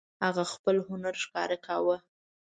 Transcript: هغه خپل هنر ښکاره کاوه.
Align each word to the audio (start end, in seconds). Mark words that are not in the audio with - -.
هغه 0.23 0.43
خپل 0.53 0.75
هنر 0.89 1.15
ښکاره 1.23 1.57
کاوه. 1.65 1.97